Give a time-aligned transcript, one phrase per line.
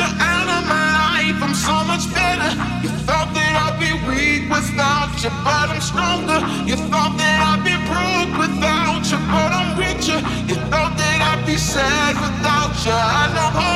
[0.00, 2.50] you out of my life, I'm so much better.
[2.84, 6.40] You thought that I'd be weak without you, but I'm stronger.
[6.64, 10.20] You thought that I'd be broke without you, but I'm richer.
[10.48, 12.96] You thought that I'd be sad without you.
[12.96, 13.69] I know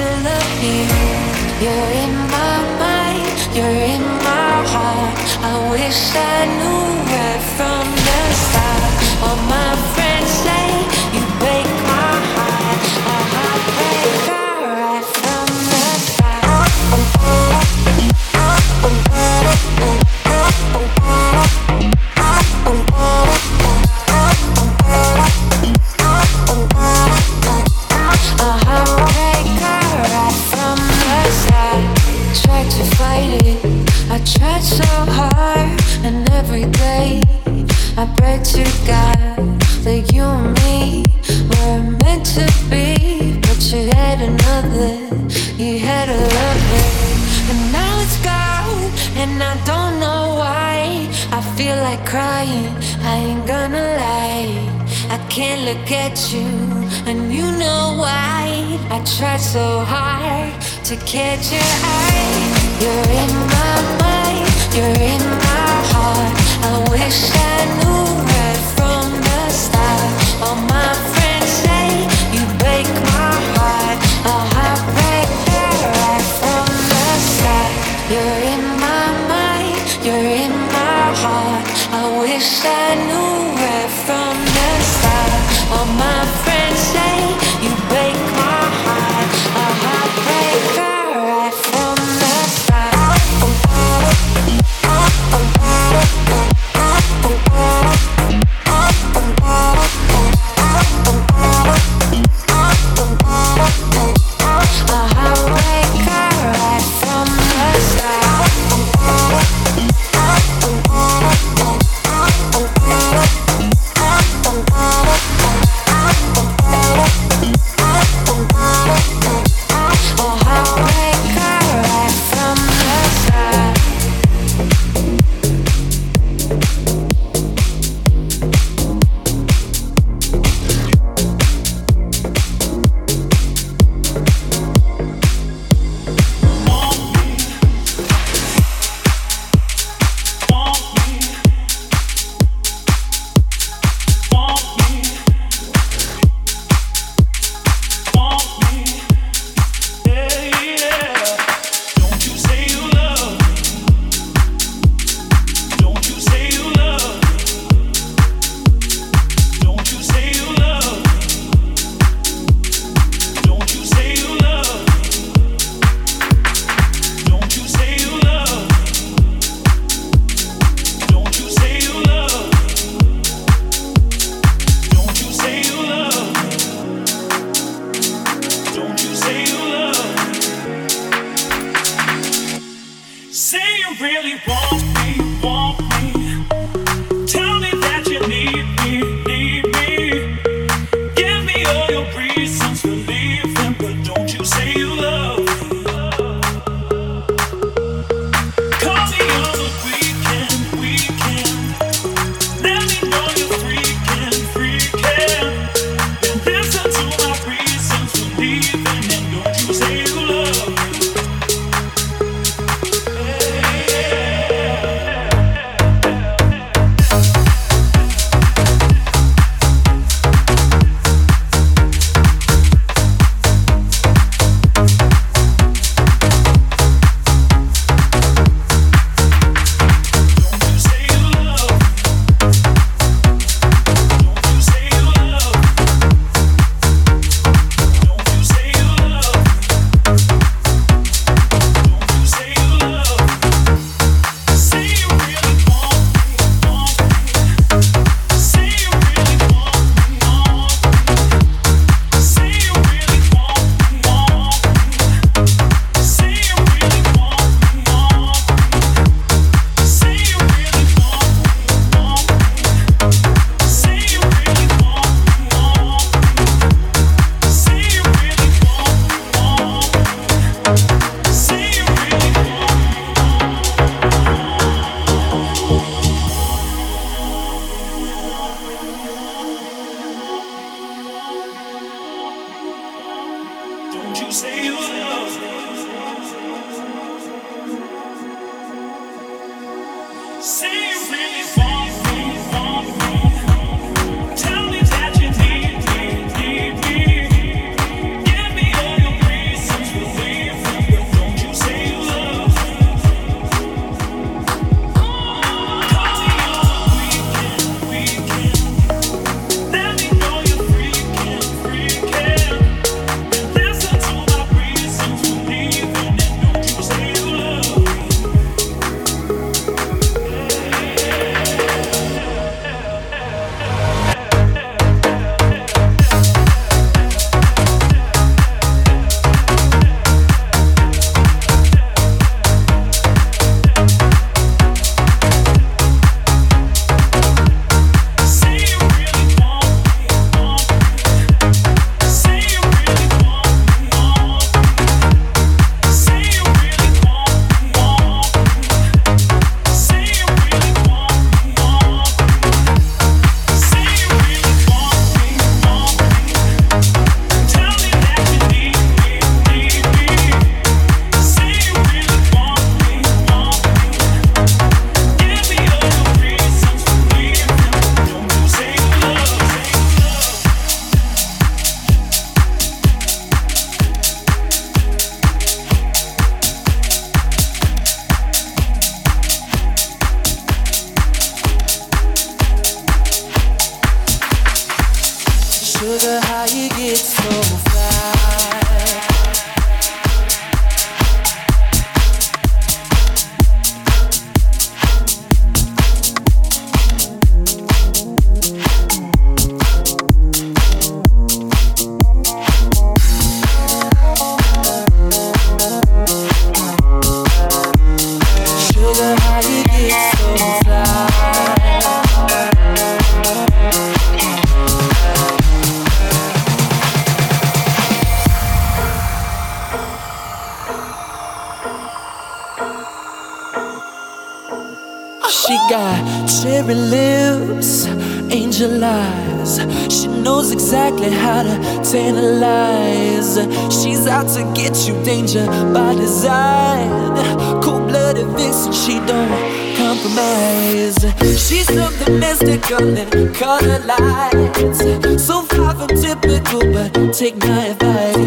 [0.00, 0.86] still love you.
[1.62, 5.28] You're in my mind, you're in my heart.
[5.50, 8.92] I wish I knew right from the start.
[9.24, 10.66] All my friends say
[11.14, 11.79] you break.
[52.04, 54.80] crying, I ain't gonna lie.
[55.10, 56.48] I can't look at you,
[57.06, 58.78] and you know why.
[58.90, 60.52] I try so hard
[60.84, 62.40] to catch your eye.
[62.80, 66.34] You're in my mind, you're in my heart.
[66.68, 68.29] I wish I knew.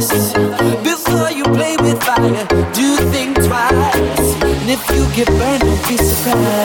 [0.03, 0.33] choices.
[0.83, 4.41] Before you play with fire, do think twice.
[4.43, 6.62] And if you get burned, don't be surprised.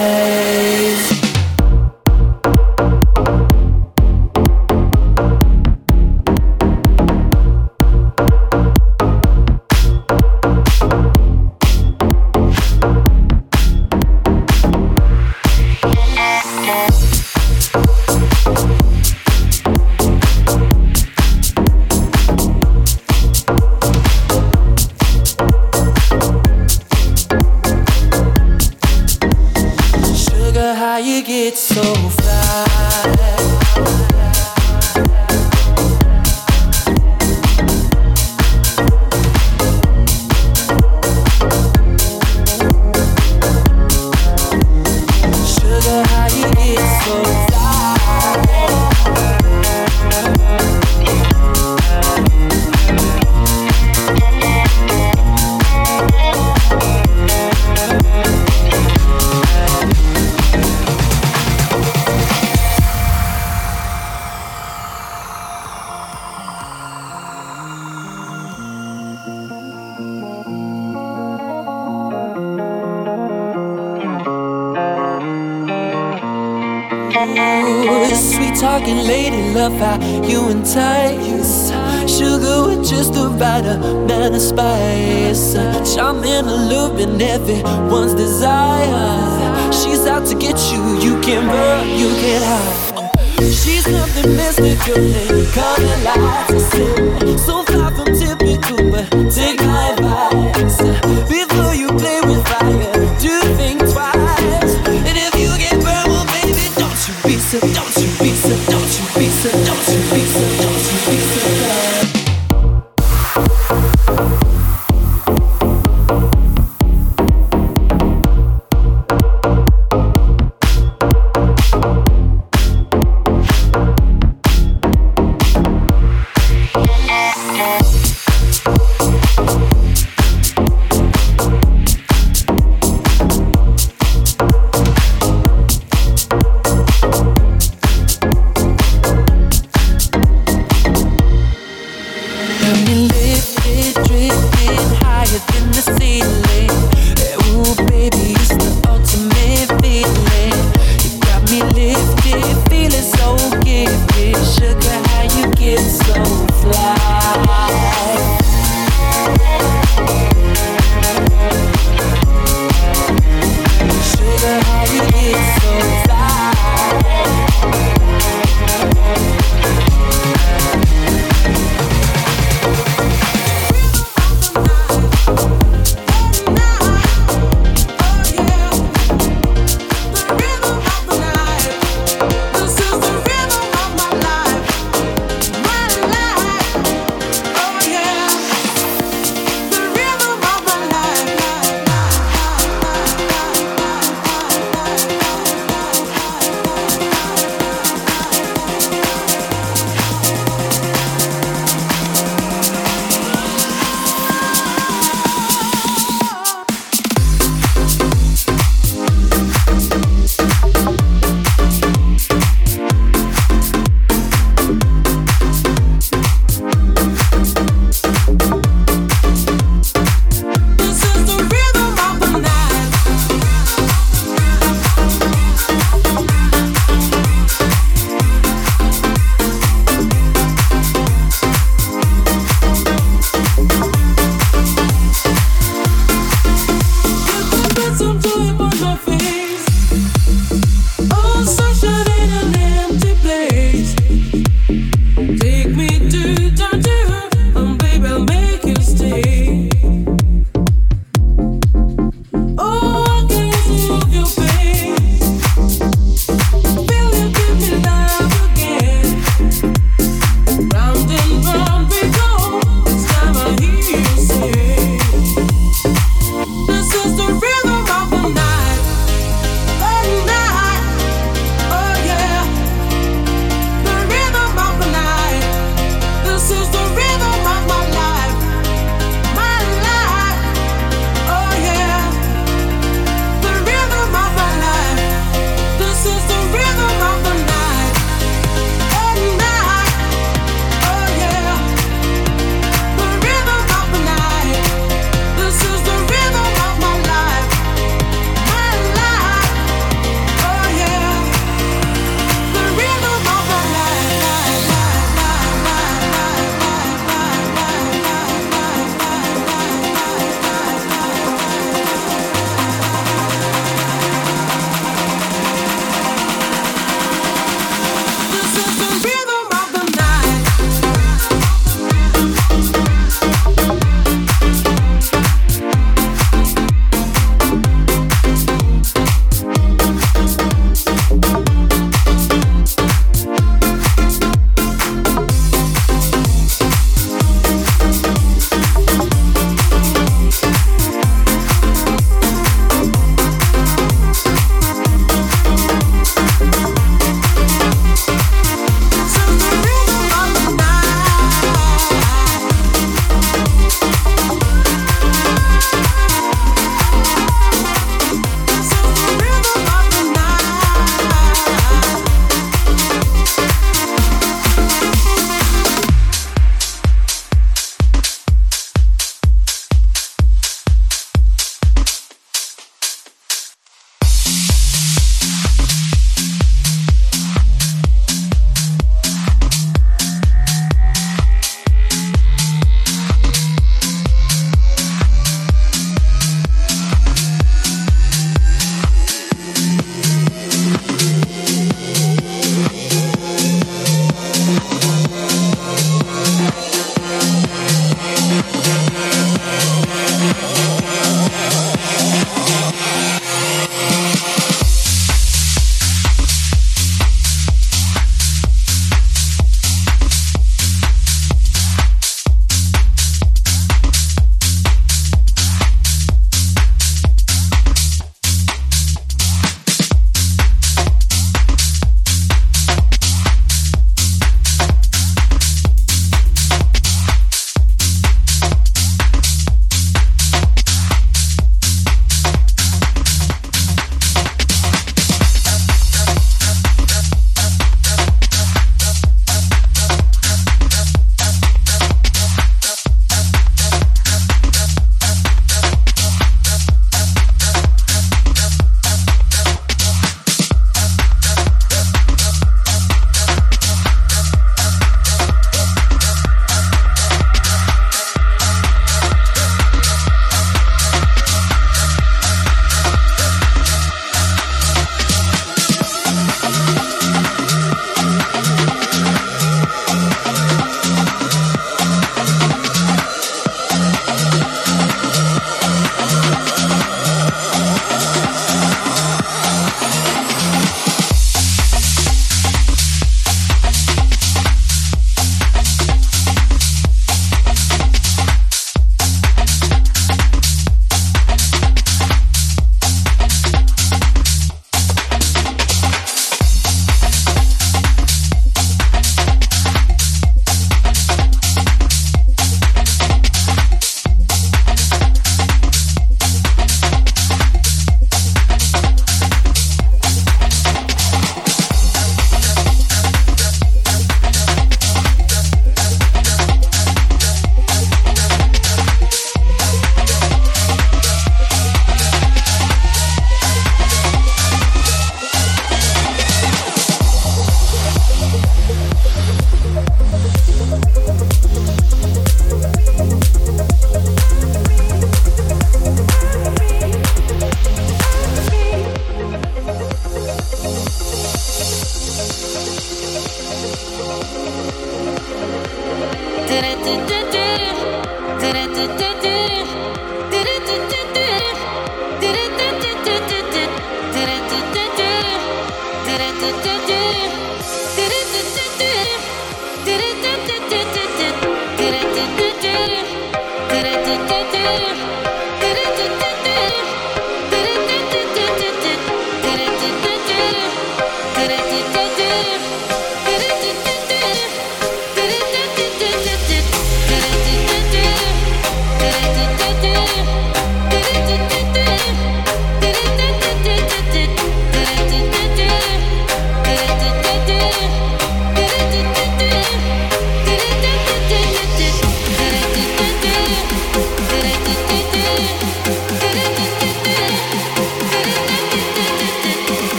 [142.88, 145.88] feeling lifted, drifting higher than the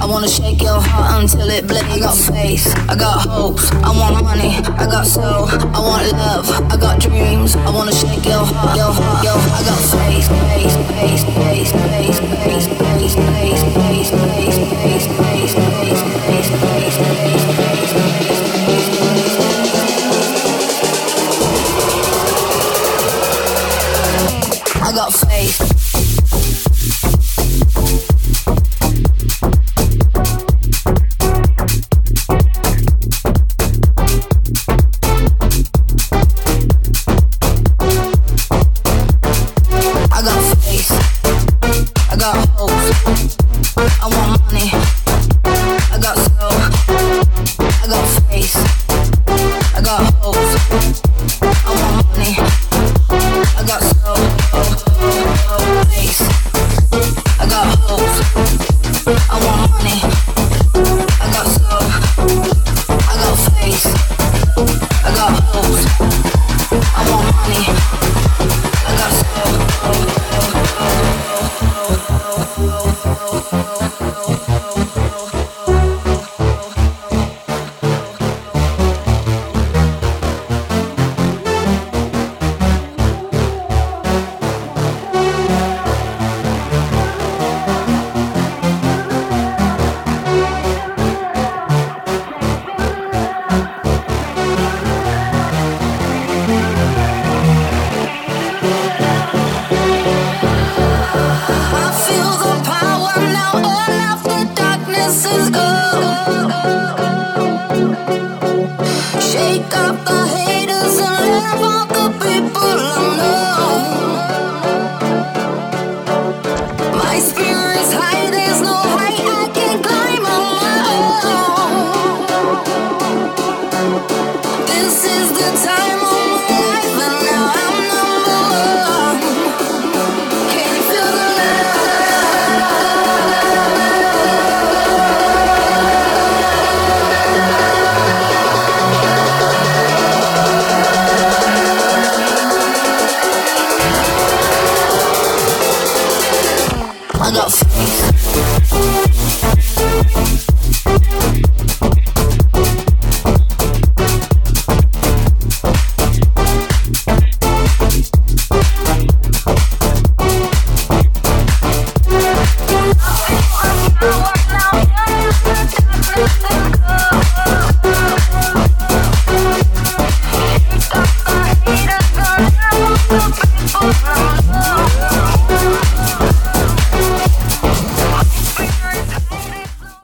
[0.00, 1.86] I wanna shake your heart until it bleeds.
[1.88, 6.48] I got faith, I got hopes, I want money, I got soul, I want love,
[6.72, 7.56] I got dreams.
[7.56, 9.60] I wanna shake your heart, your heart, your heart.
[9.60, 13.14] I got faith, faith, faith, faith, faith, faith, faith,
[13.76, 15.25] faith, faith, faith, faith.